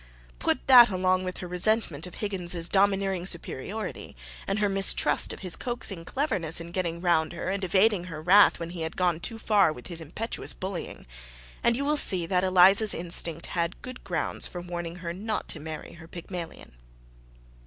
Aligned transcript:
Put 0.39 0.65
that 0.65 0.89
along 0.89 1.25
with 1.25 1.37
her 1.37 1.47
resentment 1.47 2.07
of 2.07 2.15
Higgins's 2.15 2.67
domineering 2.69 3.27
superiority, 3.27 4.15
and 4.47 4.57
her 4.57 4.67
mistrust 4.67 5.31
of 5.31 5.41
his 5.41 5.55
coaxing 5.55 6.05
cleverness 6.05 6.59
in 6.59 6.71
getting 6.71 7.01
round 7.01 7.33
her 7.33 7.49
and 7.49 7.63
evading 7.63 8.05
her 8.05 8.19
wrath 8.19 8.59
when 8.59 8.71
he 8.71 8.81
had 8.81 8.97
gone 8.97 9.19
too 9.19 9.37
far 9.37 9.71
with 9.71 9.85
his 9.85 10.01
impetuous 10.01 10.53
bullying, 10.55 11.05
and 11.63 11.75
you 11.77 11.85
will 11.85 11.97
see 11.97 12.25
that 12.25 12.43
Eliza's 12.43 12.95
instinct 12.95 13.45
had 13.45 13.79
good 13.83 14.03
grounds 14.03 14.47
for 14.47 14.59
warning 14.61 14.95
her 15.05 15.13
not 15.13 15.47
to 15.49 15.59
marry 15.59 15.93
her 15.93 16.07
Pygmalion. 16.07 16.71